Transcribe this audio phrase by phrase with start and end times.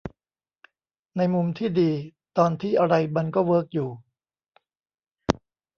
[1.17, 1.91] ในมุมที่ดี
[2.37, 3.89] ตอนที่อะไรมันก็เวิร์กอยู่